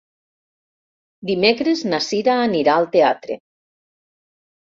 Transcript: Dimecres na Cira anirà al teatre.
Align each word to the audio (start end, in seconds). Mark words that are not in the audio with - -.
Dimecres 1.29 1.83
na 1.91 1.99
Cira 2.05 2.37
anirà 2.47 2.79
al 2.79 2.87
teatre. 2.97 3.37